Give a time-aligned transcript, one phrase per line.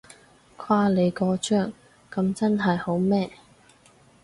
[0.57, 1.71] 誇你個張，
[2.11, 3.31] 噉真係好咩？